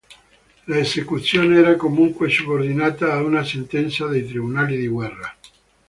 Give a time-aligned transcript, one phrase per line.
[0.63, 5.31] L'esecuzione era comunque subordinata ad una sentenza dei tribunali di guerra.